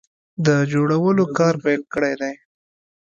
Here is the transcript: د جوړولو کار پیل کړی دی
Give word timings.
د 0.45 0.47
جوړولو 0.71 1.23
کار 1.37 1.53
پیل 1.63 1.81
کړی 1.93 2.13
دی 2.21 2.33